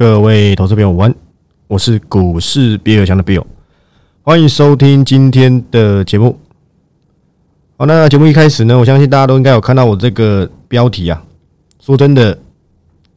[0.00, 1.16] 各位投资朋友，晚安，
[1.66, 3.44] 我是股市比尔强的 Bill，
[4.22, 6.40] 欢迎收听今天的节目。
[7.76, 11.22] 好，那节目一开始呢，我相信大家都应该有看到我这个标题啊。
[11.80, 12.38] 说真的，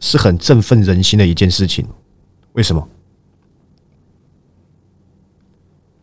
[0.02, 1.88] 是很振奋人心的一件事情。
[2.52, 2.86] 为什么？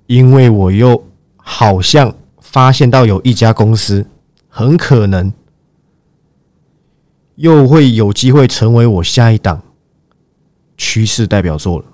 [0.06, 1.04] 因为我又
[1.36, 4.06] 好像发现到有一家公司，
[4.48, 5.30] 很可能
[7.34, 9.62] 又会有机会成为我下一档
[10.80, 11.84] 趋势代表作了，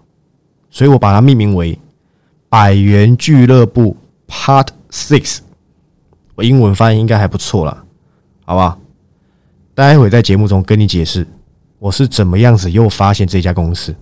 [0.70, 1.76] 所以我把它命名为
[2.48, 3.96] “百元俱乐部
[4.28, 5.40] Part Six”。
[6.36, 7.82] 我英文发音应该还不错啦，
[8.44, 8.78] 好吧？
[9.74, 11.26] 待会在节目中跟你解释
[11.80, 13.92] 我是怎么样子又发现这家公司，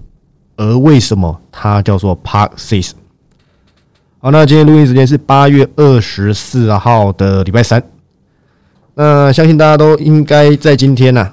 [0.57, 2.93] 而为什么它叫做 Part Six。
[4.19, 7.83] 好，那今天录音时间是八月二十四号的礼拜三。
[8.95, 11.33] 那相信大家都应该在今天呐，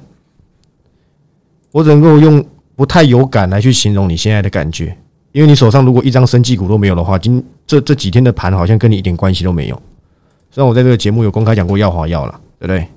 [1.74, 2.46] 我只能够用
[2.76, 4.96] 不太有感来去形容你现在的感觉，
[5.32, 9.82] 因为你手上如果一张生技股都没有的话，今这这几天的盘好像跟你一点关系都没有。
[10.50, 12.88] 虽然我在这个节目有公开讲过药华药了，对不对？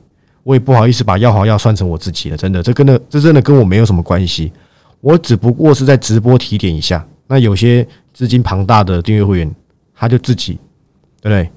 [0.43, 4.53] 我也不好意思把药华药算成我自己的，真的，这跟那这真的跟我没有什么关系。
[5.01, 7.07] 我只不过是在直播提点一下。
[7.27, 9.55] 那有些资金庞大的订阅会员，
[9.95, 10.59] 他就自己，
[11.23, 11.51] 对不对？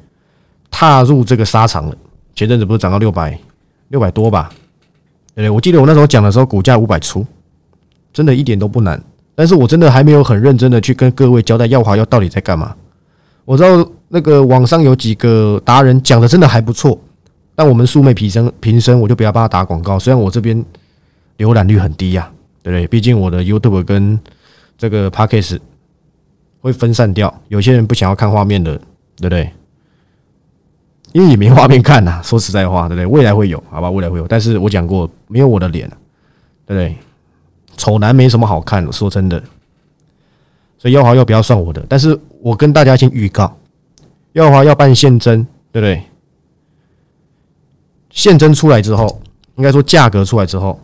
[0.71, 1.95] 踏入这个沙场了。
[2.35, 3.37] 前阵子不是涨到六百
[3.89, 4.49] 六百多吧？
[5.35, 5.49] 对不对？
[5.49, 7.25] 我记得我那时候讲的时候，股价五百出，
[8.17, 8.99] 真的一点都不难。
[9.35, 12.75] 但是我真的还没有很认真的去跟各位交代耀华要到底在干嘛。
[13.45, 13.87] 我知道。
[14.09, 16.97] 那个网上有几个达人讲的真的还不错，
[17.53, 19.99] 但我们素昧平生，平生我就不要帮他打广告。
[19.99, 20.63] 虽然我这边
[21.39, 22.31] 浏览率很低呀，
[22.63, 22.87] 对不对？
[22.87, 24.17] 毕竟我的 YouTube 跟
[24.77, 25.59] 这个 Podcast
[26.61, 28.77] 会分散掉，有些人不想要看画面的，
[29.17, 29.51] 对不对？
[31.11, 32.21] 因为也没画面看呐。
[32.23, 33.05] 说实在话，对不对？
[33.05, 33.91] 未来会有，好吧？
[33.91, 35.85] 未来会有，但是我讲过，没有我的脸，
[36.65, 36.95] 对不对？
[37.87, 39.41] 丑男没什么好看，说真的。
[40.77, 43.57] 所以耀华要不要算我的，但是我跟大家先预告。
[44.33, 46.03] 耀华要办现增，对不对？
[48.09, 49.21] 现增出来之后，
[49.55, 50.77] 应该说价格出来之后，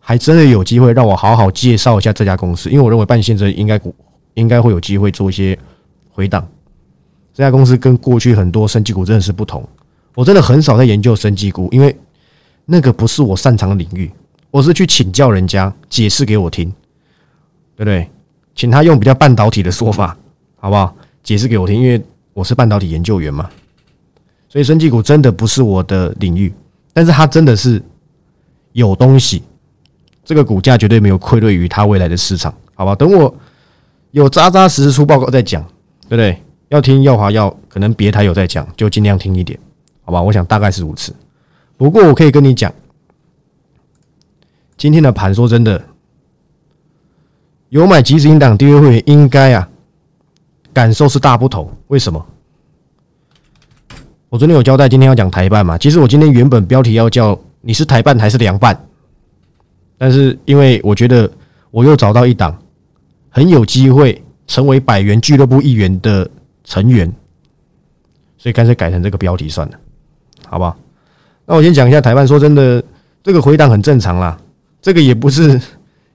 [0.00, 3.80] 还真的有机会让我好好介绍一下这家公司，因为我认为办现增应该
[4.34, 5.58] 应该会有机会做一些
[6.10, 6.46] 回档。
[7.32, 9.66] 这家公司跟过去很多升级股真的是不同，
[10.14, 11.98] 我真的很少在研究升级股，因为
[12.66, 14.10] 那个不是我擅长的领域。
[14.50, 16.68] 我是去请教人家解释给我听，
[17.76, 18.08] 对不对？
[18.54, 20.16] 请他用比较半导体的说法，
[20.56, 20.94] 好不好？
[21.22, 22.02] 解释给我听，因为。
[22.32, 23.50] 我是半导体研究员嘛，
[24.48, 26.50] 所以生技股真的不是我的领域，
[26.92, 27.82] 但是它真的是
[28.72, 29.42] 有东西，
[30.24, 32.94] 这个股价绝对没有愧对于它未来的市场，好吧？
[32.94, 33.34] 等我
[34.12, 35.60] 有扎扎实实出报告再讲，
[36.08, 36.40] 对不对？
[36.68, 39.58] 要听耀华要，可能别台有在讲，就尽量听一点，
[40.02, 40.22] 好吧？
[40.22, 41.12] 我想大概是如此。
[41.76, 42.72] 不过我可以跟你讲，
[44.80, 45.84] 今天的盘说真的，
[47.68, 49.68] 有买即时音档订阅会员应该啊。
[50.72, 52.26] 感受是大不同，为什么？
[54.30, 55.76] 我昨天有交代，今天要讲台办嘛。
[55.76, 58.74] 其实我今天原本标题要叫“你是台办还是凉拌”，
[59.98, 61.30] 但是因为我觉得
[61.70, 62.56] 我又找到一档
[63.28, 66.26] 很有机会成为百元俱乐部一员的
[66.64, 67.06] 成员，
[68.38, 69.78] 所以干脆改成这个标题算了，
[70.46, 70.74] 好不好？
[71.44, 72.26] 那我先讲一下台办。
[72.26, 72.82] 说真的，
[73.22, 74.38] 这个回档很正常啦，
[74.80, 75.60] 这个也不是，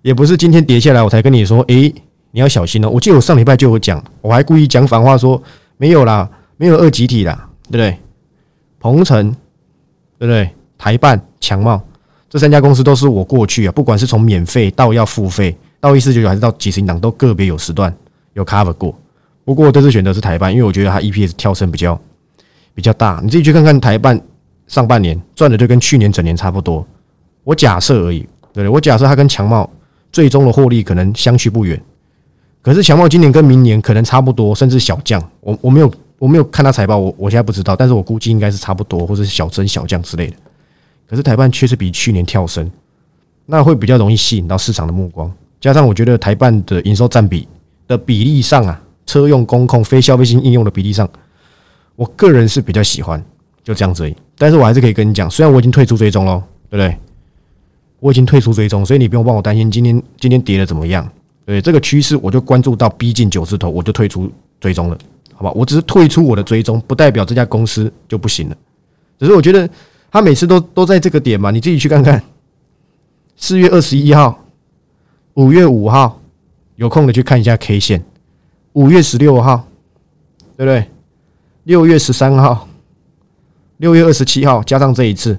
[0.02, 1.94] 也不是今天跌下来我才跟你说，诶。
[2.32, 2.90] 你要小心哦！
[2.90, 5.42] 我记得我上礼拜就有讲，我还故意讲反话说
[5.78, 7.98] 没有啦，没有二集体啦，对不对？
[8.78, 9.32] 鹏程，
[10.20, 10.50] 对不对？
[10.78, 11.82] 台办、强茂
[12.30, 17.96] 这三家公司都是我过去啊，不管是从免费到要付费，到一四九九还是到几十档，都个别有时段
[18.34, 18.94] 有 cover 过。
[19.46, 21.98] 不过这次选择是台办，因为我觉得它 EPS 跳升比较
[22.74, 23.22] 比较大。
[23.24, 24.22] 你自己去看看台办
[24.68, 26.86] 上半年赚的就跟去年整年差不多。
[27.46, 28.70] 我假设而已，对不对？
[28.70, 29.70] 我假设它跟强茂
[30.12, 31.80] 最终的获利可能相去不远。
[32.62, 35.22] 可是强茂今年跟明年可能差不多，甚至小降。
[35.42, 40.34] 我我没有我没有看他财报，我我现在不知道，但是我估计应该是差不多，或者是小增小降之类的。
[41.08, 42.72] 可是台办确实比去年跳升，
[43.46, 45.32] 那会比较容易吸引到市场的目光。
[45.62, 47.48] 加上我觉得台办的营收占比
[47.88, 51.08] 的比例上啊，车用、工控、非消费性应用的比例上，
[51.96, 53.24] 我个人是比较喜欢，
[53.64, 54.16] 就这样子而已。
[54.40, 56.98] 但是我还是可以跟你讲，虽然我已经退出追踪了，对不对？
[58.06, 61.10] 我已经退出追踪，所以你不用帮我担心今天今天跌的怎么样。
[61.44, 64.98] 对这个趋势，我就关注到逼近九字头，我就退出追踪了，
[65.34, 65.52] 好吧？
[65.56, 68.56] 我只是退出我的追踪，不代表这家公司就不行了。
[69.18, 69.68] 只是我觉得
[70.12, 72.22] 他每次都都在这个点嘛，你自己去看看。
[73.38, 74.40] 四月二十一号、
[75.34, 76.22] 五月五号，
[76.76, 78.06] 有空的去看一下 K 线。
[78.74, 79.68] 五月十六号，
[80.56, 80.86] 对不对？
[81.64, 82.68] 六月十三号、
[83.78, 85.36] 六月二十七号，加上这一次，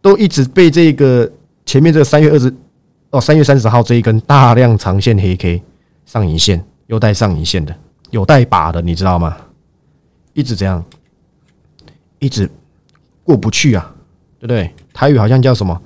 [0.00, 1.28] 都一直被这个
[1.68, 2.52] 前面这个三月二十。
[3.10, 5.62] 哦，三月三十号这一根大量长线黑 K
[6.04, 7.74] 上影线，又带上影线的，
[8.10, 9.34] 有带把的，你知道吗？
[10.34, 10.84] 一直这样，
[12.18, 12.50] 一直
[13.24, 13.94] 过不去啊，
[14.38, 14.70] 对不对？
[14.92, 15.80] 台语好像叫什么？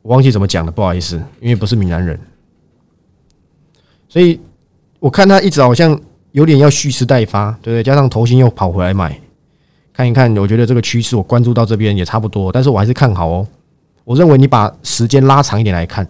[0.00, 2.18] 我忘记怎么讲了，不好意思，因为不是闽南人，
[4.08, 4.40] 所以
[5.00, 6.00] 我看他一直好像
[6.30, 7.82] 有点要蓄势待发，对不对？
[7.82, 9.20] 加上头型又跑回来买，
[9.92, 13.46] 看一看，我觉得这个趋势我关注到这边也差不多，但是我还是看好哦。
[14.04, 16.06] 我认为你把时间拉长一点来看，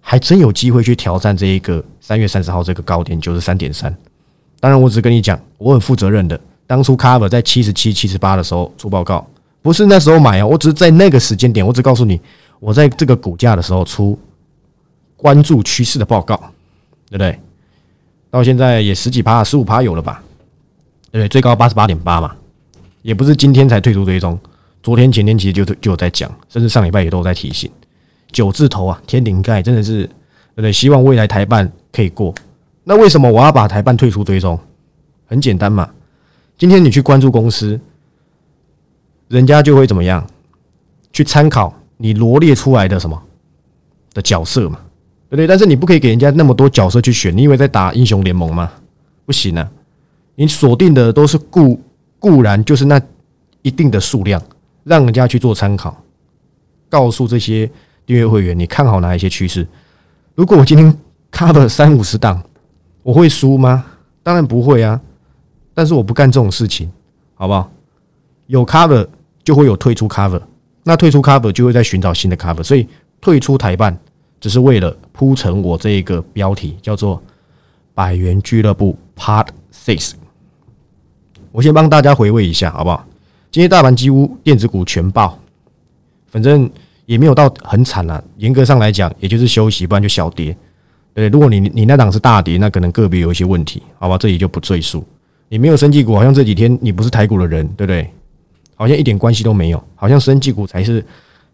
[0.00, 3.94] 还真有机会去挑战这一个三月三十号这个高点九十三点三。
[4.60, 6.38] 当然，我只跟你讲，我很负责任的。
[6.66, 9.26] 当初 Cover 在七十七、七十八的时候出报告，
[9.60, 12.20] 不是那时候买啊，我只是在那个时间点，我只告诉你，
[12.60, 14.16] 我在这个股价的时候出
[15.16, 16.36] 关注趋势的报告，
[17.08, 17.38] 对不对？
[18.30, 20.22] 到现在也十几趴、十五趴有了吧？
[21.10, 21.28] 对不对？
[21.28, 22.36] 最高八十八点八嘛，
[23.02, 24.38] 也不是今天才退出追踪。
[24.82, 27.70] 昨天前天其实就就有在讲，甚至上礼拜也都有在提醒。
[28.32, 30.72] 九字头啊，天灵盖真的是对不对？
[30.72, 32.34] 希望未来台办可以过。
[32.84, 34.58] 那为什么我要把台办退出追踪？
[35.26, 35.88] 很简单嘛，
[36.58, 37.78] 今天你去关注公司，
[39.28, 40.26] 人家就会怎么样？
[41.12, 43.20] 去参考你罗列出来的什么
[44.14, 44.78] 的角色嘛，
[45.28, 45.46] 对不对？
[45.46, 48.72] 但是你不可以给人家那么多角色去选，你以为在打英雄联盟吗？
[49.26, 49.70] 不行啊！
[50.36, 51.80] 你锁定的都是固
[52.18, 53.00] 固然就是那
[53.62, 54.40] 一定的数量。
[54.90, 55.96] 让人家去做参考，
[56.88, 57.70] 告诉这些
[58.04, 59.64] 订阅会员，你看好哪一些趋势？
[60.34, 60.92] 如果我今天
[61.30, 62.42] cover 三五十档，
[63.04, 63.84] 我会输吗？
[64.24, 65.00] 当然不会啊！
[65.72, 66.90] 但是我不干这种事情，
[67.36, 67.70] 好不好？
[68.48, 69.06] 有 cover
[69.44, 70.42] 就会有退出 cover，
[70.82, 72.88] 那退出 cover 就会在寻找新的 cover，所以
[73.20, 73.96] 退出台办
[74.40, 77.22] 只是为了铺成我这一个标题，叫做
[77.94, 80.14] “百元俱乐部 Part Six”。
[81.52, 83.06] 我先帮大家回味一下，好不好？
[83.50, 85.36] 今天大盘几乎电子股全爆，
[86.28, 86.70] 反正
[87.04, 88.22] 也没有到很惨了。
[88.36, 90.56] 严格上来讲，也就是休息，不然就小跌。
[91.12, 95.04] 对，如果你你那档是大跌，那可能个别有一些问题，好吧，这里就不赘述。
[95.48, 98.08] 你没有生技股，好像这几天你不是台股的人，对不对？
[98.76, 101.04] 好像一点关系都没有，好像生技股才是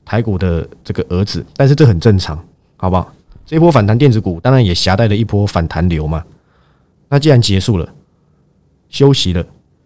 [0.05, 1.45] 台股的这个儿子。
[1.57, 2.39] 但是这很正常，
[2.77, 3.11] 好不好？
[3.47, 6.23] 这一波反弹电子股，当然也携带了一波反弹流嘛。
[7.09, 7.89] 那既然结束了，
[8.91, 9.43] 休息了，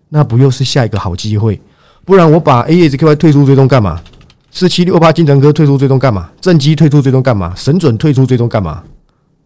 [0.09, 1.61] 那不又是下一个好机会？
[2.11, 4.03] 不然我把 A S Q Y 退出追踪干嘛？
[4.51, 6.29] 四七六八金城哥退出追踪干嘛？
[6.41, 7.55] 正机退出追踪干嘛？
[7.55, 8.83] 神准退出追踪干嘛？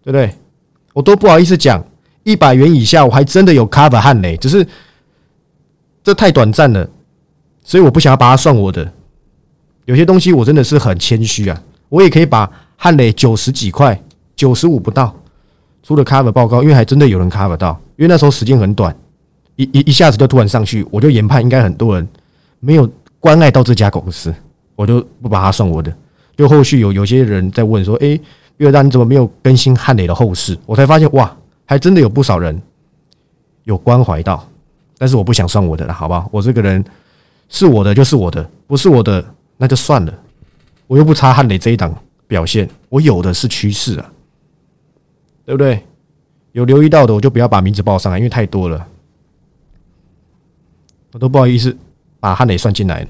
[0.03, 0.35] 对不对？
[0.95, 1.85] 我都不好意思讲，
[2.23, 4.67] 一百元以下我还真的有 cover 汉雷，只是
[6.03, 6.89] 这太短暂了，
[7.63, 8.91] 所以我不想要把它算我的。
[9.85, 14.03] 有些东西我真的是很谦虚啊，我也可以把汉雷九十几块、
[14.35, 15.15] 九十五不到
[15.83, 18.97] 出了 cover 报告，因为还真的有人 cover 到，因为那时候时间很短，
[19.57, 22.09] 一一一下子就突然上去，我就研判应该很多人。
[22.65, 22.91] 没有
[23.21, 24.35] 关爱到这家公司，
[24.75, 25.95] 我就不把它算我的。
[26.37, 28.19] 就后续有有些人在问说：“哎，
[28.57, 32.61] 岳大你怎么没有更新汉磊的后事？”我才发现，哇，还真的有不少人
[33.65, 34.49] 有关怀到，
[34.97, 36.29] 但是我不想算我的了，好不好？
[36.33, 36.83] 我这个人
[37.49, 39.25] 是我的就是我的，不是我的
[39.59, 40.15] 那就算了。
[40.87, 41.95] 我又不差汉磊这一档
[42.27, 44.13] 表现，我有的是趋势啊，
[45.45, 45.83] 对不对？
[46.53, 48.87] 有留意到的，我就不要把名字报上来，因为太多了，
[51.13, 51.77] 我都不好意思。
[52.25, 53.09] 把汉磊算进来了，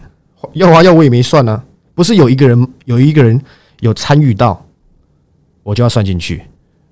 [0.54, 1.62] 要花要我也没算呢，
[1.94, 3.40] 不是有一个人有一个人
[3.78, 4.60] 有参与到，
[5.62, 6.42] 我就要算进去，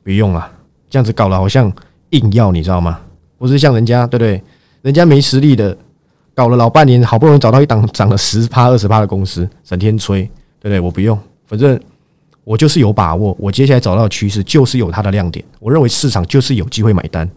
[0.04, 0.48] 别用了，
[0.88, 1.72] 这样子搞了好像
[2.10, 3.00] 硬要，你知道吗？
[3.38, 4.40] 不是像人家对不对？
[4.82, 5.76] 人家没实力的，
[6.32, 10.23] 搞了老半年，好不容易找到一档涨了十趴二十趴的公司，整天吹，
[10.61, 10.78] 对不对？
[10.78, 11.18] 我不用，
[11.49, 11.76] 反正
[12.44, 17.28] 我就是有把握，我接下来找到趋势就是有它的亮点，我认为市场就是有机会买单。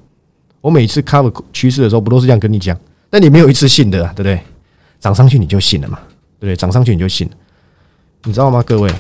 [0.61, 2.77] 我每次 cover 趋势的时候，不都是这样跟你讲？
[3.09, 4.39] 但你没有一次信的，对不对？
[4.99, 5.99] 涨上去你就信了嘛，
[6.39, 6.55] 对不对？
[6.55, 7.29] 涨上去你就信，
[8.23, 8.63] 你知道吗？
[8.63, 8.91] 各位，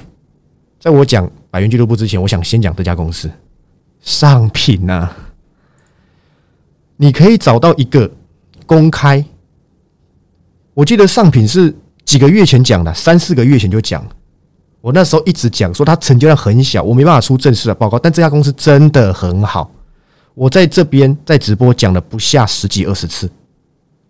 [0.79, 3.29] 在我讲百元俱乐部之前，我想先讲这家公司
[4.01, 5.09] 上品呐。
[6.97, 8.09] 你可以找到一个
[8.65, 9.25] 公开，
[10.73, 11.75] 我记得上品是
[12.05, 14.05] 几个月前讲的，三四个月前就讲。
[14.79, 19.71] 我那时候一直讲说它成交量很小，我没办法出正式的报告，但这家公司真的很好。
[20.35, 23.27] 我在这边在直播讲了不下十几二十次。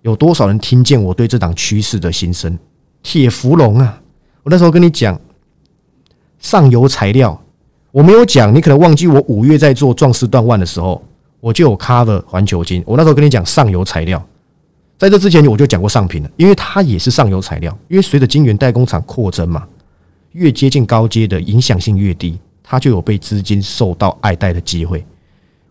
[0.05, 2.55] 有多少人听见我对这档趋势的心声？
[3.01, 3.99] 铁芙蓉啊！
[4.43, 5.19] 我那时候跟你讲
[6.37, 7.41] 上游材料，
[7.91, 11.03] 我没有讲，你可能忘记我五月在做壮士断腕的时候，
[11.39, 12.83] 我就有 cover 环球金。
[12.85, 14.23] 我那时候跟你讲上游材料，
[14.95, 17.75] 在这之前我就讲过上品了，因为它也是上游材料。
[17.87, 19.67] 因为随着晶圆代工厂扩增嘛，
[20.33, 25.03] 越接近高阶的影响性越低，它就有被资金受到爱戴的机会。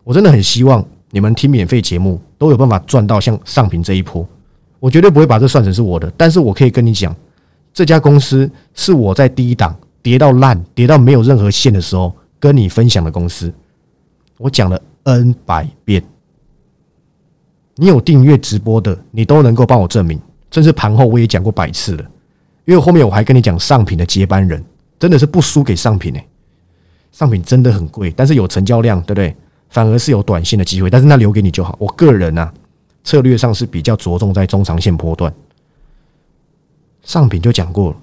[0.03, 0.85] 我真的很希望。
[1.15, 4.27] 你们听免费节目都有办法赚到像上品这一波，
[4.81, 7.15] 我绝对不会把这算成是我的，但是我可以跟你讲，
[7.73, 13.55] 这家公司是我在第一档跌到烂、跌到没有任何线的时候跟你分享的公司，
[14.39, 16.03] 我讲了 N 百遍。
[17.77, 20.21] 你有订阅直播的，你都能够帮我证明。
[20.51, 22.05] 甚至盘后我也讲过百次了，
[22.65, 24.61] 因为后面我还跟你讲上品的接班人，
[24.99, 26.29] 真的是不输给上品诶。
[27.13, 29.37] 上品真的很贵，但是有成交量，对不对？
[29.75, 31.75] 反而是有短线的机会，但是那留给你就好。
[31.81, 32.49] 我个人呢，
[33.03, 35.35] 策略上是比较着重在中长线波段。
[37.03, 37.97] 上品就讲过了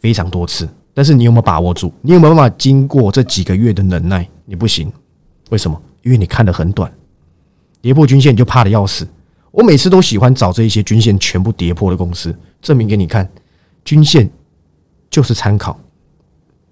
[0.00, 1.92] 非常多次，但是你有没有把握住？
[2.00, 4.28] 你有没有办法经过这几个月的忍耐？
[4.44, 4.92] 你不行，
[5.50, 5.80] 为什么？
[6.02, 6.92] 因为你看的很短，
[7.80, 9.06] 跌破均线你就怕的要死。
[9.52, 13.30] 我每次都喜欢找这一些均线全部跌破的公司，证明给你看，
[13.84, 14.28] 均线
[15.08, 15.78] 就是参考，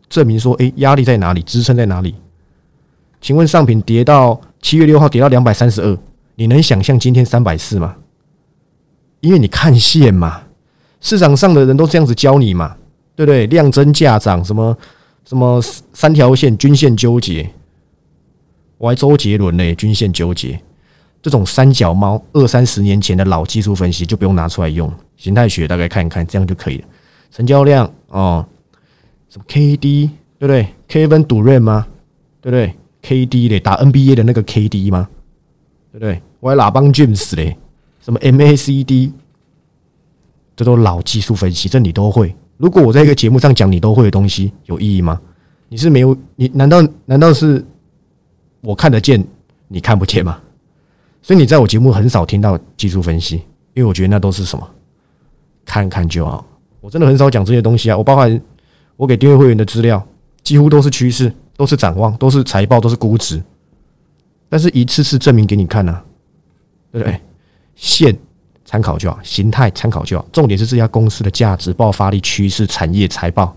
[0.09, 2.17] 证明说，哎，压力在哪里，支撑在哪里？
[3.21, 5.99] 请问上品跌到七月六号跌到两百三十二，
[6.37, 7.97] 你能想象今天三百四吗？
[9.21, 10.43] 因为你看线嘛，
[11.00, 12.77] 市场上的人都这样子教你嘛，
[13.15, 13.47] 对不对？
[13.49, 14.77] 量增价涨，什么
[15.27, 15.61] 什么
[15.93, 17.50] 三条线均线纠结，
[18.79, 20.59] 我还周杰伦嘞，均线纠结。
[21.23, 26.85] 这种三脚猫二三十年前的老技术分析就不用拿出来用，形态学大概看一看，这样就可以了。
[27.31, 28.47] 成交量哦，
[29.29, 30.09] 什么 KD
[30.39, 31.87] 对不对？Kevin Durant 吗？
[32.41, 35.09] 对不对？KD 嘞，打 NBA 的那个 KD 吗？
[35.92, 36.23] 对不对？
[36.40, 37.57] 我还喇叭 James 嘞，
[38.00, 39.12] 什么 MACD，
[40.57, 42.35] 这都老技术分析，这你都会。
[42.57, 45.21] 如果我在一个节目上讲你都会的东西，有意义吗？
[45.69, 46.16] 你是没有？
[46.37, 47.64] 你难道难道是
[48.61, 49.25] 我看得见，
[49.69, 50.40] 你看不见吗？
[51.23, 53.37] 所以你在我节目很少听到技术分析，
[53.75, 54.69] 因为我觉得那都是什么
[55.64, 56.45] 看看就好。
[56.80, 57.97] 我真的很少讲这些东西啊。
[57.97, 58.40] 我包含
[58.97, 60.02] 我给订阅会员的资料，
[60.42, 63.43] 几乎都是趋势，都是展望，都是财报，都是估值。
[64.49, 66.02] 但是一次次证明给你看呢，
[66.90, 67.21] 对不对？
[67.75, 68.19] 线
[68.64, 73.55] 参考就好，形态参考就好，重点是这家公司的价值、爆发力、趋势、产业、财报。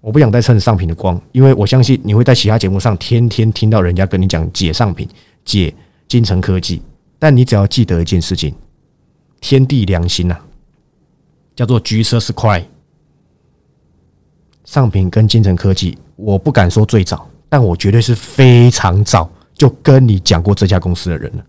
[0.00, 5.06] 我不想再蹭上品的光，因为我相信你会在其他节目上天天听到人家跟你讲解上品。
[5.44, 5.74] 解
[6.08, 6.80] 金城科技，
[7.18, 8.54] 但你只要记得一件事情：
[9.38, 10.38] 天地良心呐，
[11.54, 12.66] 叫做橘色是快。
[14.70, 21.44] 上品跟金城科技，我不敢说最早，但我绝对是非常早就跟你讲过这家公司的人了。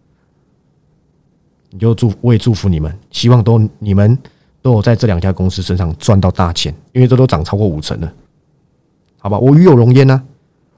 [1.70, 4.18] 你就祝我也祝福你们，希望都你们
[4.60, 8.12] 都有在这两家公司身上赚到大钱，因为这都涨超过五成了，
[9.20, 9.38] 好吧？
[9.38, 10.20] 我与有荣焉呢。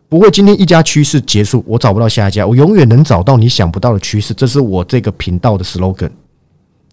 [0.10, 6.12] 不会，今天一家趋势结束，我找不到下一家，我永远能找到你想不到的趋势，这是我这个频道的 slogan。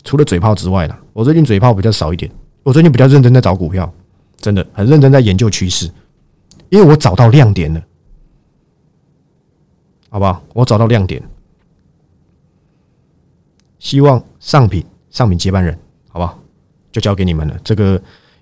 [0.05, 2.31] 除了嘴炮之外啦，我最近嘴炮比较少一点，
[2.63, 3.93] 我最近比较认真在找股票，
[4.41, 5.89] 真的很认真在研究趋势，
[6.71, 7.81] 因为我找到亮点了，
[10.09, 10.43] 好不好？
[10.55, 11.23] 我找到亮点，
[13.79, 15.79] 希望上品上品接班人，
[16.09, 16.39] 好不好？
[16.91, 17.57] 就交给你们了。
[17.63, 18.01] 这个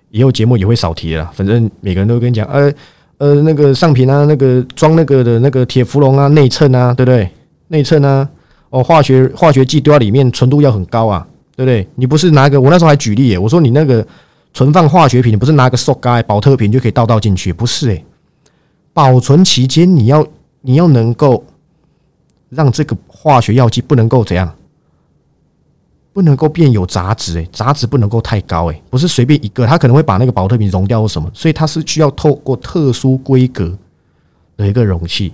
[0.09, 2.73] 以后节目也会少提了，反正每个人都跟你讲，呃。
[3.19, 7.29] 呃，那个上品啊，那个装那个的那个铁氟龙啊，内衬啊，对不对？
[7.67, 8.25] 内衬啊，
[8.69, 11.85] 哦，化学化学剂丢在里面，纯度要很高啊，对不对？
[11.95, 14.07] 你不是拿个，我那时候还举例耶，我说你那个
[14.53, 18.05] 存放化学品，你不是拿个塑胶保特瓶就可以倒倒进去，不是诶，
[18.93, 20.25] 保存期间你要
[20.61, 21.43] 你要能够
[22.49, 24.53] 让这个化学药剂不能够怎样？
[26.11, 33.77] 不能够变有杂质诶，杂质不能够太高诶，不是随便一个，它可能会把那个保特瓶溶掉或什么，所以它是需要透过特殊规格
[34.57, 35.33] 的一个容器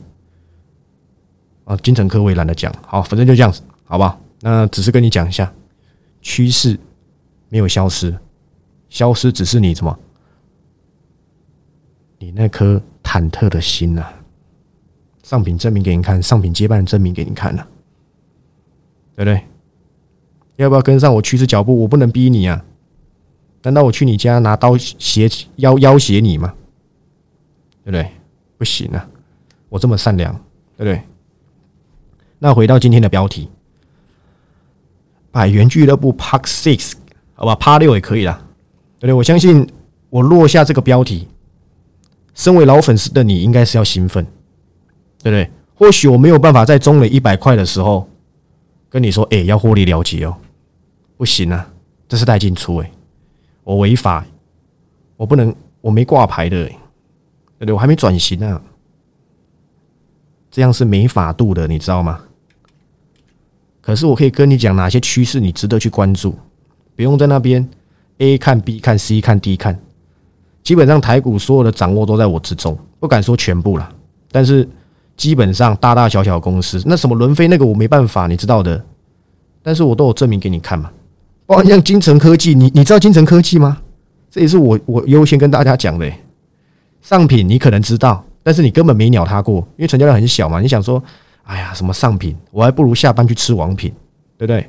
[1.64, 1.76] 啊。
[1.78, 4.20] 金城科我也懒得讲，好，反正就这样子，好不好？
[4.42, 5.52] 那只是跟你讲一下，
[6.22, 6.78] 趋势
[7.50, 8.16] 没有消失，
[8.96, 10.00] 消失只是你什么？
[12.18, 14.08] 你那颗忐忑的心呐。
[15.22, 17.68] 上品证明给你看，上品接班证明给你看了，
[19.18, 19.44] 对不对？
[20.56, 21.78] 要不要跟上我趋势脚步？
[21.78, 22.64] 我不能逼你啊！
[23.64, 26.54] 难道我去你家拿刀挟要要挟你吗？
[27.84, 28.10] 对不对？
[28.58, 29.06] 不行啊！
[29.68, 30.34] 我这么善良，
[30.78, 31.02] 对不对？
[32.40, 33.50] 那回到今天的标题，
[35.32, 36.94] 百元俱乐部 Park Six，
[37.34, 38.45] 好吧，Park 六也可以啦，
[39.06, 39.14] 对？
[39.14, 39.68] 我相信
[40.10, 41.28] 我落下这个标题，
[42.34, 44.26] 身为老粉丝的你应该是要兴奋，
[45.22, 45.50] 对不对？
[45.76, 48.10] 或许我没有办法在中了一百块的时候
[48.90, 50.36] 跟你说，哎，要获利了结哦。
[51.18, 51.68] 不行啊，
[52.08, 52.92] 这是带进出哎，
[53.64, 54.26] 我违法，
[55.18, 56.78] 我不能，我没挂牌的，对
[57.60, 57.74] 不对？
[57.74, 58.62] 我还没转型呢，
[60.50, 62.22] 这样是没法度的，你知道吗？
[63.82, 66.38] 可是我可以跟你讲哪些趋势你值得去关注，
[66.96, 67.68] 不用在那边
[68.20, 69.78] A 看 B 看 C 看 D 看，
[70.64, 73.90] 基本上台股所有的掌握都在我之中，不敢说全部了，
[74.32, 74.68] 但是
[75.18, 78.84] 基本上大大小小公司，那什么伦飞那个我没办法，你知道的，
[79.62, 80.92] 但是我都有证明给你看嘛。
[81.46, 83.78] 包括，像金城科技，你你知道金城科技吗？
[84.32, 86.12] 这也是我我优先跟大家讲的。
[87.02, 90.60] 上品你可能知道，但是你根本没鸟它过，因为成交量很小嘛。
[90.60, 91.02] 你想说，
[91.44, 93.92] 哎呀，什么上品，我还不如下班去吃王品，
[94.38, 94.68] 对不对？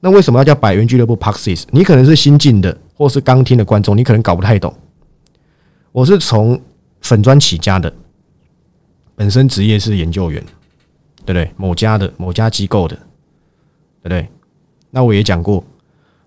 [0.00, 1.64] 那为什么要叫百元俱乐部 Paxis？
[1.70, 4.72] 你可能是新进的，或是刚听的观众，你可能搞不太懂。
[5.92, 6.60] 我是从
[7.00, 7.92] 粉砖起家的，
[9.14, 10.42] 本身职业是研究员，
[11.24, 11.50] 对不对？
[11.56, 14.28] 某家的某家机构的，对不对？
[14.90, 15.64] 那我也讲过，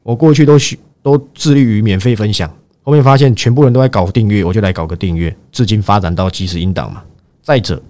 [0.04, 7.04] 我过去都需都致力于免费分享，后面发现全部人都在搞订阅，我就来搞个订阅，至今发展到即时音档嘛。
[7.42, 7.82] 再者，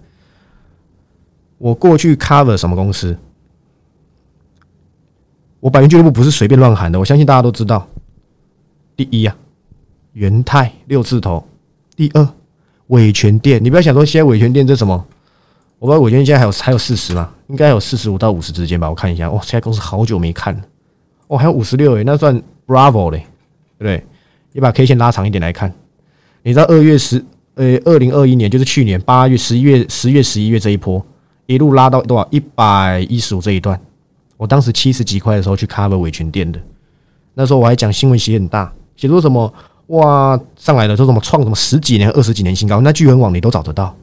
[1.57, 3.17] 我过去 cover 什么公司？
[5.60, 7.86] 我百元俱乐部不是随便乱喊的，我相信大家都知道。
[8.96, 9.36] 第一啊，
[10.13, 11.46] 元泰六字头。
[11.96, 12.30] 第二，
[12.88, 15.06] 伟权店，你不要想说现在伟权店这什么？
[15.80, 17.30] 我不知道伟权店现在还有还有四十吗？
[17.48, 18.89] 应该有四十五到五十之间吧。
[18.89, 20.62] 我看一下，哇，这家公司好久没看了。
[21.28, 23.25] 哦，还有五十六诶，那算 Bravo 嘞，
[23.78, 24.06] 对不对？
[24.54, 25.74] 你把 K 线拉长一点来看，
[26.42, 27.24] 你知道二月十
[27.56, 31.06] 呃，二零二一年就是去年八月、十一月、十月、十一月这一波，
[31.46, 32.28] 一路拉到多少？
[32.32, 33.80] 一百一十五这一段，
[34.39, 36.58] 我当时七十几块的时候去 cover 维权店的，
[37.34, 39.53] 那时候我还讲新闻写很大，写出什么？
[39.88, 43.93] 哇，上来了，说什么创什么十几年、二十几年新高，那巨人网你都找得到。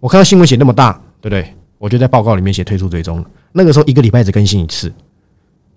[0.00, 1.54] 我看到新闻写那么大，对不对？
[1.78, 3.30] 我就在报告里面写退出追踪了。
[3.52, 4.88] 那个时候一个礼拜只更新一次，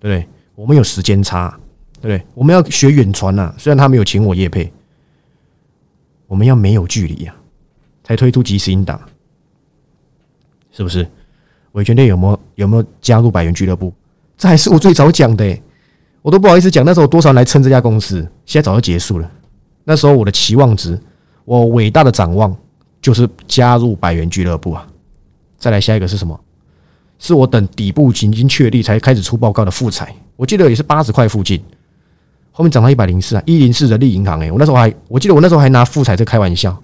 [0.00, 0.26] 不对？
[0.56, 1.56] 我们有时间差，
[2.00, 2.26] 对不对？
[2.34, 4.72] 我们要学远传呐，虽然他没有请我叶配，
[6.26, 7.32] 我们要没有距离呀，
[8.02, 9.00] 才推出即时音档，
[10.72, 11.08] 是不是？
[11.72, 13.92] 维权队有没有有没有加入百元俱乐部？
[14.36, 15.58] 这还是我最早讲的。
[16.22, 19.28] 我都不好意思讲，那时候多少人来撑这家公司，现在早就结束了。
[19.82, 20.96] 那时候我的期望值，
[21.44, 22.56] 我伟大的展望
[23.00, 24.86] 就是加入百元俱乐部啊！
[25.58, 26.38] 再来下一个是什么？
[27.18, 31.60] 是我等底部已经确立才开始出报告的富彩，我记得也是八十块附近，
[32.52, 33.42] 后面涨到一百零四啊！
[33.44, 36.80] 一零四人力银行哎，我那时候还我记得我那时候还拿富彩在开玩笑，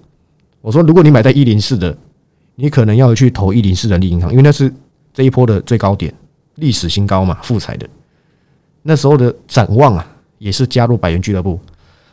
[0.61, 1.97] 我说如果你买在一零四的，
[2.61, 4.73] 你可能要去投一零四人力银行，因为那是
[5.15, 6.13] 这一波的最高点，
[6.57, 7.89] 历史新高嘛，富彩的。
[8.83, 10.05] 那时候的展望啊，
[10.39, 11.61] 也是加入百元俱乐部。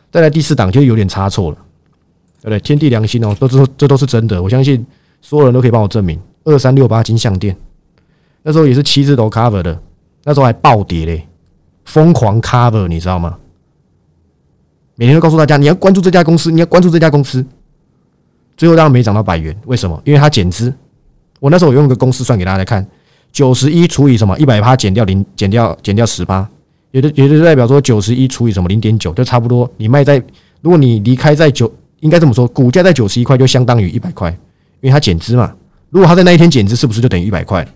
[0.08, 1.56] 再来第四档就有点差错了，
[2.40, 2.60] 对不对？
[2.60, 4.86] 天地良心哦，都这这都是真的，我相信
[5.20, 6.16] 所有人都可以帮我证明。
[6.44, 7.56] 二三六八金项店，
[8.44, 9.76] 那时候也是七字头 cover 的，
[10.22, 11.26] 那时候还暴跌嘞，
[11.86, 13.36] 疯狂 cover，你知道吗？
[14.94, 17.44] 每天都告诉大家你要关注这家公司，你要关注这家公司。
[18.56, 20.00] 最后当然没涨到百元，为什么？
[20.04, 20.72] 因为它减资。
[21.40, 22.86] 我那时候我用个公式算给大家来看，
[23.30, 24.38] 九十一除以什么？
[24.38, 26.48] 一百八减掉零，减掉减掉十八。
[26.92, 29.70] 也就也就代表说九十一除以什么零点九，就差不多。
[29.76, 30.16] 你卖在，
[30.62, 34.30] 如果你离开在九，应该这么说，股价在九十一块就相当于一百块，
[34.80, 35.54] 因为它减资嘛。
[35.90, 37.66] 如果它在那一天减资，是不是就等于一百块？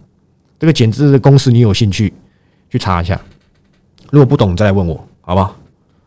[0.59, 2.13] 这个减资的公式你有兴趣
[2.71, 3.21] 去查一下。
[4.11, 5.55] 如果不懂，再来问我，好不好？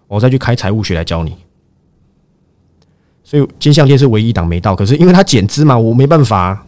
[0.08, 1.36] 我再去开财务学来教你。
[3.34, 6.64] 所以金项链是唯一档没到，可是因为它减资嘛，我没办法。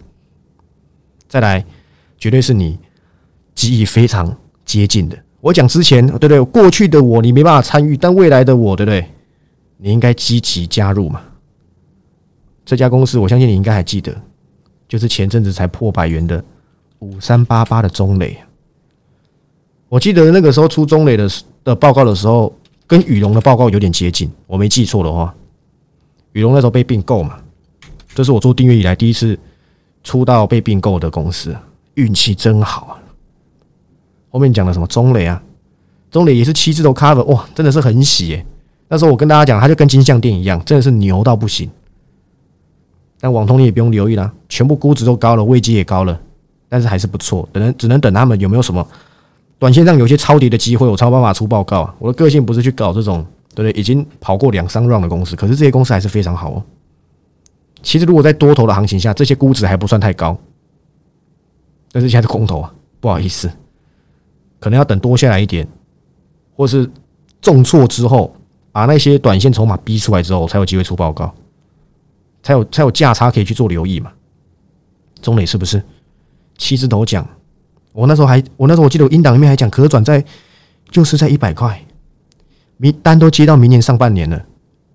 [1.30, 1.64] 再来，
[2.18, 2.80] 绝对是你
[3.54, 5.16] 记忆非常接近的。
[5.42, 6.42] 我讲之前，对不对？
[6.46, 9.08] 过去的我你没办法参与，但未来的我，对不对？
[9.78, 11.22] 你应该积极加入嘛。
[12.66, 14.12] 这家公司，我相信你应该还记得，
[14.88, 16.44] 就是前阵子才破百元的
[16.98, 18.36] 五三八八的中磊。
[19.88, 21.30] 我记得那个时候出中磊的
[21.64, 22.52] 的报告的时候，
[22.88, 25.32] 跟宇龙的报告有点接近，我没记错的话，
[26.36, 27.38] 宇龙那时候被并购嘛，
[28.14, 29.40] 这是我做订阅以来第一次
[30.04, 31.56] 出到被并购的公司，
[31.94, 32.94] 运气真好啊。
[34.30, 35.42] 后面讲的什么中磊啊，
[36.12, 38.46] 中磊也是七字头 cover，哇，真的是很喜耶。
[38.90, 41.70] 那时候我跟大家讲，他就跟金项店一样，真的是牛到不行。
[43.22, 46.20] 但网通你也不用留意啦，全部估值都高了，位阶也高了，
[46.68, 47.48] 但是还是不错。
[47.54, 48.86] 等能只能等他们有没有什么
[49.58, 51.96] 短线上有些抄底的机会，我超办法出报告啊。
[51.98, 53.80] 我的个性不是去搞这种，对对？
[53.80, 56.64] 已经跑过两三 round 的公司，可是这些公司还是非常好哦。
[57.82, 60.38] 其实如果在多头的行情下，这些估值还不算太高，
[61.92, 63.50] 但是现在是空头啊，不好意思。
[64.60, 65.68] 可能要等多下来一点，
[66.56, 66.90] 或是
[67.42, 68.36] 重挫之后，
[68.72, 71.34] 把那些短线筹码逼出来之后，才有机会出报告，
[72.42, 74.12] 才有才有价差可以去做留意嘛。
[75.22, 75.82] 中磊是不是
[76.58, 77.28] 七字头讲？
[77.94, 80.24] 我那时候还我那时候我记得我音档里面还讲可转债
[80.90, 81.80] 就是在一百块，
[82.78, 84.46] 明单都接到明年上半年了，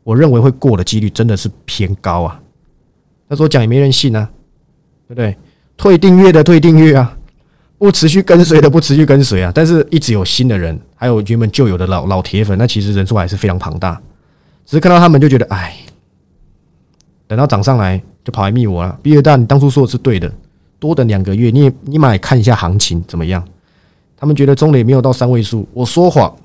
[0.05, 2.41] 我认为会过的几率真的是偏高啊。
[3.29, 4.29] 那时候讲也没人信啊，
[5.09, 5.37] 对不对？
[5.77, 7.17] 退订阅的退订阅啊。
[7.79, 13.99] 不持续跟随的不持续跟随啊，但是一直有新的人，还有原本就有的老老铁粉，那其实人数还是非常庞大。
[14.67, 15.75] 只是看到他们就觉得，哎，
[17.27, 18.99] 等到涨上来就跑来密我了。
[19.03, 20.31] 毕业大，你当初说的是对的，
[20.79, 23.43] 多等两个月，你也你买看一下行情怎么样？
[24.15, 26.37] 他们觉得中磊没有到三位数，我说谎，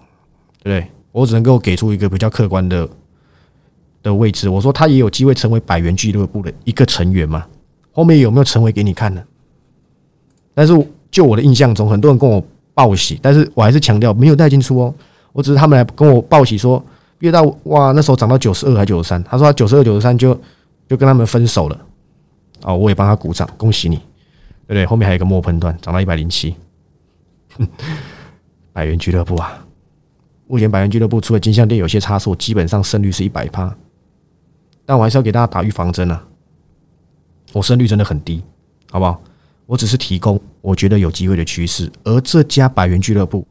[0.63, 0.91] 对不对？
[1.15, 2.89] 我只能够给出一个比较客观的
[4.03, 7.45] 的位置，我说他也有机会成为百元俱乐部的一个成员嘛？
[7.93, 9.23] 后面有没有成为给你看呢？
[10.53, 10.73] 但是
[11.09, 14.93] 就我的印象中，很多人跟我报喜，但是我还是强调没有带进出哦。
[15.31, 16.83] 我只是他们来跟我报喜说，
[17.17, 20.37] 毕业到哇那时候涨到九十二还九十三，他说他九十二九十三就
[20.89, 21.79] 就跟他们分手了。
[22.63, 24.85] 哦，我也帮他鼓掌，恭喜你，对不对？
[24.85, 26.53] 后面还有一个末喷段，涨到一百零七，
[28.73, 29.64] 百元俱乐部啊！
[30.47, 33.75] 目前百元俱乐部除了金项店有些差错，基本上胜率是一百趴。
[34.85, 36.23] 但我还是要给大家打预防针啊！
[37.53, 38.43] 我胜率真的很低，
[38.91, 39.19] 好不好？
[39.65, 43.47] 我只是提供我觉得有机会的趋势，而这家百元俱乐部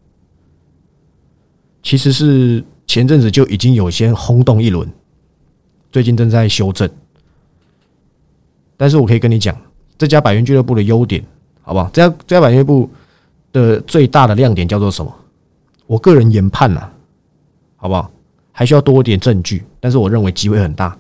[1.83, 4.89] 其实是前阵子就已经有些轰动一轮，
[5.91, 6.89] 最近正在修正。
[8.77, 9.57] 但是我可以跟你讲，
[9.99, 11.25] 这家百元俱乐部的优点，
[11.63, 11.91] 好不好？
[11.93, 12.89] 这家这家百元俱乐部
[13.51, 15.13] 的最大的亮点叫做什么？
[15.87, 16.89] 我个人研判呐，
[17.77, 18.11] 好不好？
[18.53, 20.97] 还需要多一点证据，但是我认为机会很大。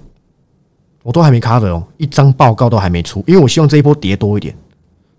[1.02, 4.56] 我都还没 cover 哦，一张报告都还没出，因为我希望这一波跌多一点，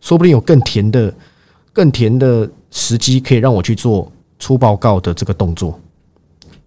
[0.01, 1.13] 说不定有更甜的、
[1.71, 5.79] 更甜的时机可以让我去做出报告的这个动作。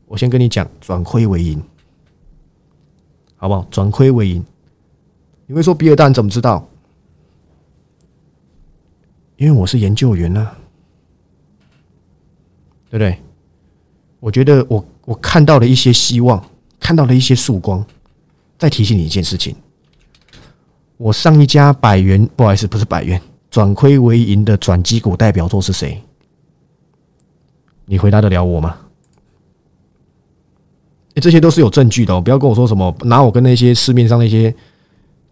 [0.07, 1.63] 我先跟你讲，转亏为盈，
[3.37, 3.67] 好不好？
[3.71, 4.45] 转亏为盈，
[5.47, 6.67] 你会说比尔大人怎么知道？
[9.37, 10.49] 因为我是研究员呢，
[12.91, 13.19] 对不对？
[14.21, 16.45] 我觉得我我看到了一些希望，
[16.81, 17.85] 看到了一些曙光。
[18.59, 19.55] 再提醒你一件事情，
[20.97, 23.23] 我上一家百元，不好意思，不是百元，
[23.53, 26.03] 转亏为盈的转机股代表作是谁？
[27.85, 28.77] 你回答得了我吗？
[31.15, 34.53] 这些都是有证据的哦，不要跟我说什么拿我跟那些市面上那些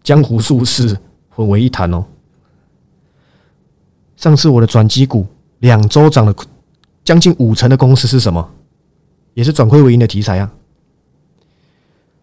[0.03, 0.97] 江湖术士
[1.29, 2.05] 混为一谈哦。
[4.15, 5.25] 上次我的转机股
[5.59, 6.33] 两周涨了
[7.07, 8.45] 将近五成的公司是什么？
[9.33, 10.51] 也是转亏为盈的题材啊。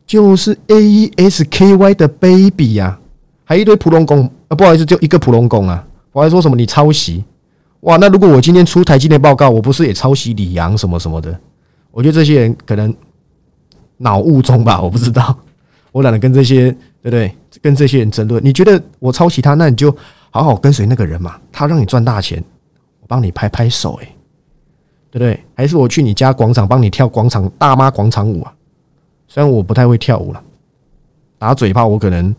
[0.06, 2.98] 就是 A E S K Y 的 baby 呀，
[3.44, 5.82] 还一堆普龙工啊，不好意思，就一个普龙工啊。
[6.12, 7.24] 我还说什么你抄袭？
[7.80, 11.34] 哇，那如果我今天出台积电报告，我不是也抄袭李阳什么什么的？
[11.90, 12.94] 我觉得这些人可能
[13.96, 15.34] 脑雾中吧，我不知道。
[15.92, 16.70] 我懒得跟这些
[17.00, 17.34] 对不对？
[17.62, 18.44] 跟这些人争论。
[18.44, 19.90] 你觉得我抄袭他，那你就
[20.30, 21.40] 好好跟随那个人嘛。
[21.50, 22.44] 他让你赚大钱，
[23.00, 24.13] 我帮你拍拍手，哎，
[25.14, 25.44] 对不对？
[25.54, 28.52] 还是我去你家广场帮你跳广场大妈广场舞啊？
[29.28, 30.42] 虽然我不太会跳舞了，
[31.38, 32.34] 打嘴炮我可能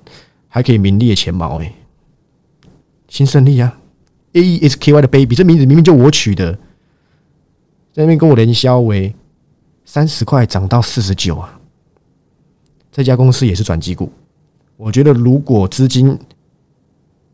[0.49, 1.73] 还可以名列前茅哎。
[3.07, 3.79] 新胜利啊
[4.33, 6.51] ，A E S K Y 的 baby，这名字明明就我取的，
[7.93, 9.15] 在那边跟我连销为
[9.85, 11.57] 三十块涨到四十九啊。
[12.91, 14.11] 这家公司也是转机股，
[14.75, 16.19] 我觉得如果资金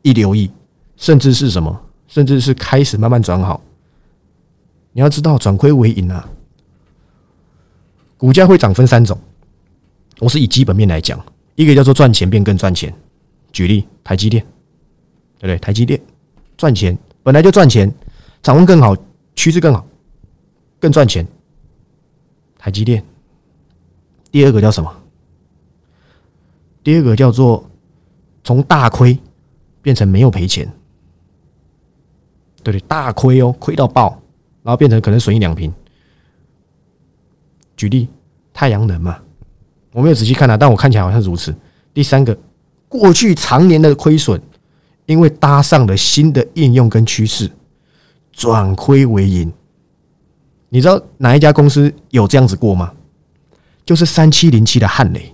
[0.04, 0.52] 一留意，
[0.98, 3.60] 甚至是什么，甚至是开始慢慢转好，
[4.94, 6.30] 你要知道转亏为盈啊，
[8.18, 9.18] 股价会涨分三种。
[10.20, 11.20] 我是以基本面来讲，
[11.56, 12.94] 一个叫做赚钱变更赚钱。
[13.52, 14.46] 举例，台积电，
[15.40, 15.58] 对不对？
[15.58, 16.00] 台积电
[16.58, 17.94] 赚钱本来就赚钱，
[18.42, 18.96] 掌握更好，
[19.36, 19.86] 趋势更好，
[20.80, 21.26] 更赚钱。
[22.58, 23.04] 台积电。
[24.32, 24.94] 第二个叫什么？
[26.84, 27.70] 第二个叫做
[28.44, 29.18] 从大亏
[29.82, 30.72] 变成没有赔钱，
[32.64, 34.21] 对对，大亏哦，亏到爆，
[34.64, 35.74] 然后变成可能损一两瓶。
[37.76, 38.08] 举例，
[38.54, 39.20] 太阳能嘛。
[39.94, 41.54] 我没有仔细看啊，但我看起来好像如此。
[41.94, 42.38] 第三个，
[42.88, 44.42] 过去常年的亏损，
[45.06, 47.50] 因为搭上了新的应用跟趋势，
[48.32, 49.52] 转亏为盈。
[50.70, 52.94] 你知道哪一家公司有这样子过吗？
[53.84, 55.34] 就是三七零七的汉雷。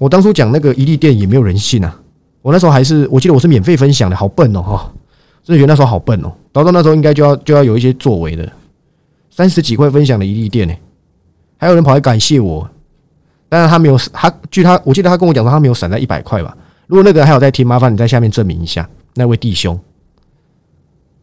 [0.00, 2.00] 我当初讲那个一利店也没有人信啊。
[2.42, 4.92] 我那时候还是我记得我是免费分享的，好笨哦哈！
[5.44, 6.32] 真的觉得那时候好笨哦。
[6.62, 8.52] 到那时候应该就要就要有一些作为的。
[9.30, 10.74] 三十几块分享的一利店呢，
[11.56, 12.70] 还有人跑来感谢我。
[13.48, 16.56] 但是他没有，他据他，我记得他跟我讲说他没有闪在一百块吧。
[16.86, 19.78] 如果那个还有在听，麻烦你在下面证明一下那位弟兄，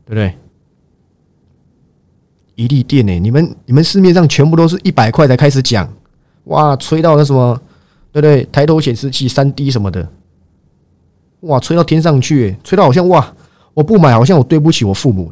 [0.06, 0.34] 对不对？
[2.56, 3.20] 一利店呢？
[3.20, 5.91] 你们你们市面上全部都是一百块才开始讲，
[6.46, 7.60] 哇，吹到那什么，
[8.12, 8.48] 对不对？
[8.52, 10.08] 抬头显示器三 D 什么的，
[11.41, 13.34] 哇，吹到天上去，吹到好像哇，
[13.73, 15.31] 我不买好像我对不起我父母，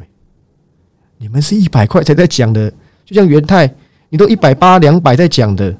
[1.18, 2.70] 你们是一百块才在讲的，
[3.04, 3.72] 就像元泰，
[4.08, 5.76] 你都一百八两百在讲的。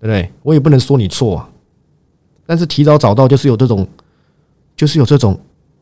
[0.00, 0.32] 对不对？
[0.42, 1.48] 我也不能说你错啊，
[2.44, 3.86] 但是提早找到就是有这种，
[4.74, 5.38] 就是有这种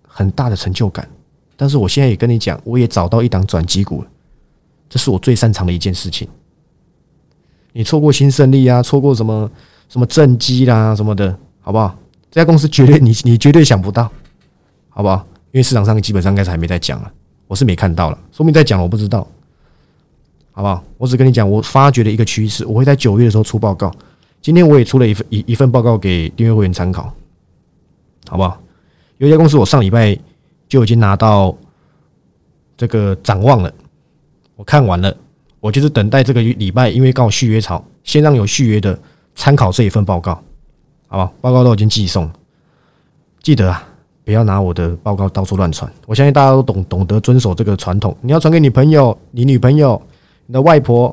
[0.07, 1.09] 很大的成就感。
[1.57, 4.05] 但是我现在也跟你讲，我也找到一档转机股，
[4.91, 6.29] 这是我最擅长的一件事情。
[7.73, 9.51] 你错过新胜利啊，错过什么
[9.89, 11.97] 什么正机啦什么的，好不好？
[12.31, 14.13] 这家公司绝对你你绝对想不到，
[14.91, 15.27] 好不好？
[15.53, 17.11] 因为市场上基本上应该是还没在讲了，
[17.47, 19.27] 我是没看到了，说明在讲我不知道。
[20.53, 20.83] 好不好？
[20.99, 23.91] 我只跟你讲，我发掘的一个趋势，我会在九月的时候出报告。
[24.43, 27.13] 今天我也出了一份一一份报告给订阅会员参考，
[28.29, 28.61] 好不好？
[29.19, 30.19] 有一家公司，我上礼拜
[30.69, 31.57] 就已经拿到
[32.77, 33.73] 这个展望了，
[34.57, 35.17] 我看完了，
[35.61, 38.99] 我就是等待这个礼拜，因为刚好续约潮，先让有续约的
[39.35, 40.43] 参考这一份报告，
[41.07, 41.33] 好吧？
[41.41, 42.31] 报告都已经寄送，
[43.41, 43.89] 记得啊，
[44.31, 45.93] 不要拿我的报告到处乱传。
[46.07, 50.01] 我相信大家都懂懂得遵守这个传统，你要传给你朋友、你女朋友、
[50.47, 51.13] 你的外婆，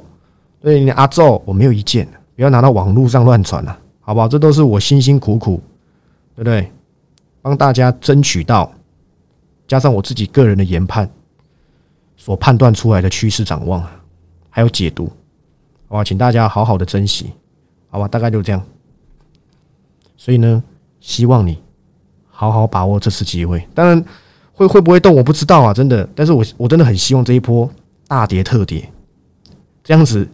[0.62, 2.08] 对你的阿昼，我没有意见。
[2.36, 4.28] 不要拿到网络上乱传了，好不好？
[4.28, 5.60] 这都是我辛辛苦苦，
[6.36, 6.72] 对不对？
[7.42, 8.72] 帮大家争取到，
[9.68, 11.10] 加上我自己个人的研判
[12.18, 13.84] 所判断出来的趋势展望，
[14.48, 15.12] 还有解读，
[15.88, 16.04] 好吧？
[16.04, 17.32] 请大家好好的珍惜，
[17.90, 18.08] 好吧？
[18.08, 18.62] 大概就这样。
[20.16, 20.64] 所以呢，
[21.00, 21.58] 希望你
[22.40, 23.68] 好好把握这次机会。
[23.74, 24.06] 当然，
[24.54, 26.08] 会会不会动我不知道啊，真的。
[26.14, 27.68] 但是我我真的很希望这一波
[28.08, 28.88] 大跌特跌，
[29.84, 30.28] 这样子。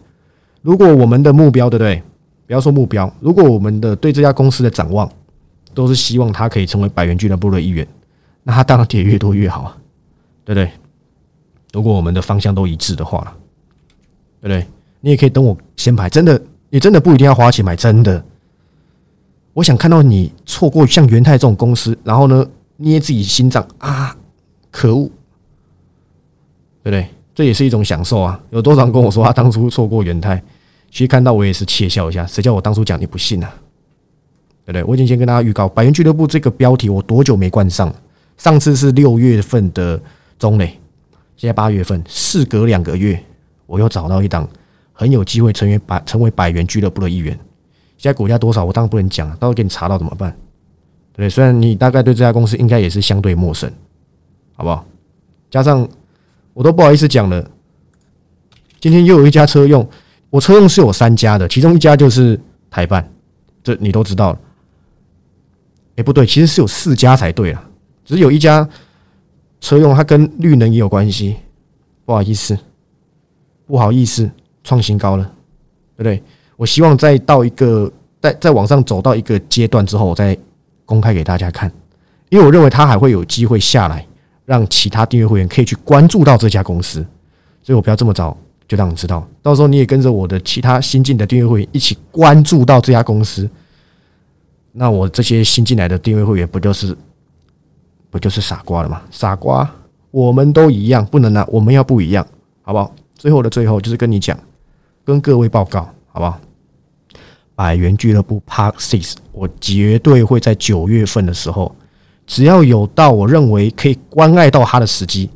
[0.60, 2.02] 如果我们的目标，对不对？
[2.46, 5.10] 不要说目标，如果我们的对这家公司的展望
[5.72, 7.88] 都是希望它可以成为百元俱乐部的一员，
[8.42, 9.76] 那它当然跌越多越好啊，
[10.44, 10.70] 对不对？
[11.72, 13.34] 如果我们的方向都一致的话，
[14.42, 14.66] 对不对？
[15.00, 16.38] 你也可以等我先排，真的，
[16.68, 18.22] 你真的不一定要花钱买，真的。
[19.54, 24.14] 我想看到你错过像元泰这种公司，然后呢捏自己心脏啊，
[24.70, 25.08] 可恶，
[26.82, 27.08] 对不对？
[27.34, 28.40] 这也是一种享受啊！
[28.50, 30.40] 有多少人跟我说他当初错过元泰？
[30.90, 33.48] 其实看到我也是窃笑一下，谁叫我当初讲你不信呢？
[34.64, 34.84] 对不对？
[34.84, 37.92] 我已经先跟大家预告，百元俱乐部这个标题我多久没冠上？
[38.36, 40.00] 上次是六月份的
[40.38, 40.78] 中磊，
[41.36, 43.20] 现在八月份，事隔两个月，
[43.66, 44.48] 我又找到一档
[44.92, 47.38] 很有机会成为百成为百元俱乐部的一员。
[48.04, 48.62] 现在股价多少？
[48.62, 50.36] 我当然不能讲，到时候给你查到怎么办？
[51.14, 53.72] 对，虽然你大概对这家公司应该也是相对陌生，
[54.52, 54.84] 好不好？
[55.50, 55.88] 加上
[56.52, 57.50] 我都不好意思讲了，
[58.78, 59.88] 今天又有一家车用。
[60.28, 62.38] 我车用是有三家的，其中一家就是
[62.68, 63.10] 台办，
[63.62, 64.38] 这你都知道了。
[65.96, 67.64] 哎，不对，其实是有四家才对了，
[68.04, 68.68] 只有一家
[69.62, 71.36] 车用它跟绿能也有关系。
[72.04, 72.58] 不好意思，
[73.64, 74.30] 不好意思，
[74.62, 75.24] 创新高了，
[75.96, 76.22] 对不对？
[76.56, 77.90] 我希望再到一个
[78.20, 80.36] 在在往上走到一个阶段之后，我再
[80.84, 81.70] 公开给大家看，
[82.28, 84.06] 因为我认为它还会有机会下来，
[84.44, 87.04] 让其他订阅会员可以去关注到这家公司，
[87.62, 88.36] 所以我不要这么早。
[88.66, 93.48] 就让你知道，到时候你也跟着我的其他新进的订阅会员一起关注到这家公司，
[94.72, 96.96] 那我这些新进来的订阅会员不就是
[98.08, 99.02] 不就是傻瓜了吗？
[99.10, 99.70] 傻瓜，
[100.10, 102.26] 我们都一样，不能啊，我们要不一样，
[102.62, 102.90] 好不好？
[103.14, 104.36] 最后的最后，就是跟你讲，
[105.04, 106.40] 跟各位报告，好不好？
[107.56, 111.74] 百元俱乐部 Park Six，我绝对会在九月份的时候，
[112.24, 115.28] 只要有到我认为可以关爱到他的时机。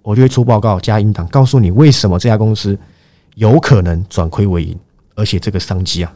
[0.00, 2.78] 我就会出报告加音档，告诉你为什么这家公司
[3.34, 4.78] 有可能转亏为盈，
[5.14, 6.12] 而且这个商机啊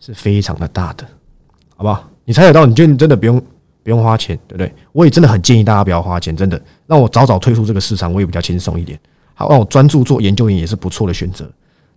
[0.00, 1.06] 是非常的大的，
[1.76, 2.08] 好不好？
[2.24, 3.40] 你猜得到，你就真的不用
[3.82, 4.72] 不用花钱，对不对？
[4.92, 8.98] 我也真的很建议大家不要花钱，真的让我早早退出这个市场，我也比较轻松一点。
[9.34, 11.44] 好，让我专注做研究员也是不错的选择，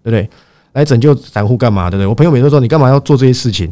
[0.01, 0.29] 对不对？
[0.77, 1.89] 来拯救散户干嘛？
[1.89, 2.05] 对不对？
[2.05, 3.65] 我朋友每次说你干嘛要做这些事情，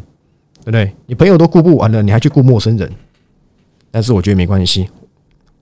[0.58, 0.92] 对不对？
[1.06, 2.92] 你朋友都顾不完了，你还去顾陌生人？
[3.92, 4.90] 但是我觉得没关系。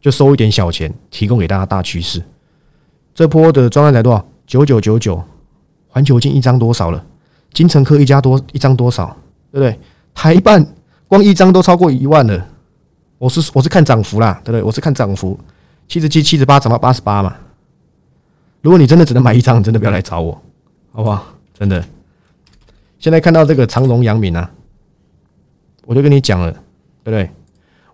[0.00, 2.22] 就收一点小钱，提供给大家大趋势。
[3.14, 4.26] 这波的专案来多少？
[4.46, 5.22] 九九九九，
[5.88, 7.04] 环球金一张多少了？
[7.52, 9.14] 金城科一家多一张多少？
[9.52, 9.78] 对不对？
[10.14, 10.66] 台办
[11.06, 12.46] 光一张都超过一万了。
[13.18, 14.62] 我是我是看涨幅啦，对不对？
[14.62, 15.38] 我是看涨幅，
[15.88, 17.36] 七十七、七十八涨到八十八嘛。
[18.62, 20.40] 如果你真的只能买一张，真的不要来找我，
[20.92, 21.33] 好不好？
[21.58, 21.82] 真的。
[22.98, 24.50] 现在看到这个长荣、阳明啊，
[25.86, 26.50] 我就跟你讲了，
[27.02, 27.30] 对不对？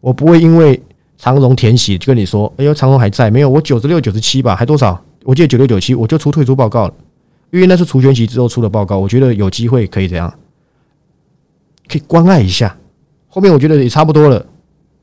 [0.00, 0.82] 我不会因为。
[1.22, 3.50] 长荣填息就跟你说，哎呦，长荣还在没有？
[3.50, 4.98] 我九十六、九十七吧，还多少？
[5.22, 6.94] 我记得九六、九七，我就出退出报告了，
[7.50, 8.98] 因为那是除权息之后出的报告。
[8.98, 10.32] 我觉得有机会可以这样，
[11.86, 12.74] 可以关爱一下。
[13.28, 14.38] 后面我觉得也差不多了，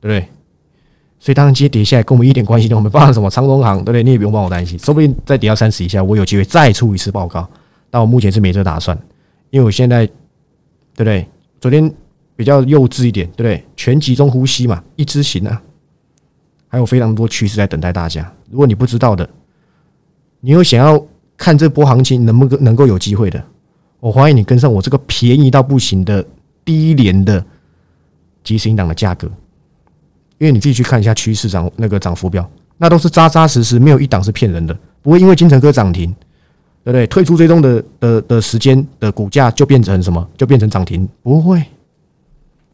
[0.00, 0.28] 不对？
[1.20, 2.90] 所以当然今天跌下来跟我们一点关系都没有。
[2.90, 4.02] 发生什么长荣行，对不对？
[4.02, 7.48] 你也不用帮我担心，说不定再跌到三十以下，我有机会再出一次报告。
[7.90, 8.96] 但我目前是没这打算，
[9.50, 10.14] 因为我现在，对
[10.96, 11.26] 不对？
[11.60, 11.92] 昨天
[12.36, 13.64] 比较幼稚一点，对不对？
[13.76, 15.62] 全集中呼吸嘛，一只行啊。
[16.68, 18.30] 还有非常多趋势在等待大家。
[18.50, 19.28] 如果你不知道的，
[20.40, 21.02] 你有想要
[21.36, 23.42] 看这波行情能不能够有机会的，
[24.00, 26.24] 我欢迎你跟上我这个便宜到不行的
[26.64, 27.42] 低廉的
[28.44, 29.26] 即时档的价格。
[30.36, 36.14] 因为你自己去看一下趋势涨那个涨幅表，那都是扎扎实实，没有一档是骗人的，不会因为金城哥涨停，
[36.84, 37.06] 对不对？
[37.06, 40.26] 退出追踪的的的时间的股价就变成什么？
[40.36, 41.08] 就变成涨停？
[41.22, 41.62] 不会，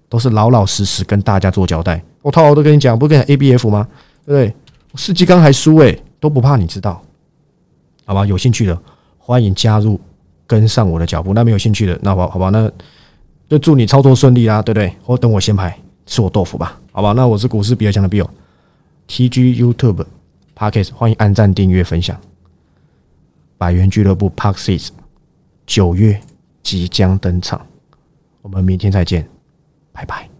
[0.09, 2.03] 都是老老实实跟大家做交代。
[2.23, 3.87] 我套我都跟你讲，不跟你 A B F 吗？
[4.25, 4.55] 对不对？
[4.95, 7.03] 世纪刚还输诶，都不怕你知道，
[8.05, 8.25] 好吧？
[8.25, 8.79] 有兴趣的
[9.19, 10.01] 欢迎加入，
[10.47, 11.35] 跟上我的脚步。
[11.35, 12.71] 那没有兴趣的，那好好吧，那
[13.49, 14.95] 就祝你操作顺利啦，对不对？
[15.03, 17.12] 或等我先排吃我豆腐吧，好吧？
[17.12, 20.05] 那我是股市比尔强的 Bill，TG YouTube
[20.57, 22.17] Podcast，欢迎按赞、订阅、分享。
[23.64, 24.90] 百元俱乐部 Park Six
[25.64, 26.20] 九月
[26.62, 27.66] 即将登场，
[28.42, 29.27] 我们明天再见，
[29.90, 30.34] 拜拜。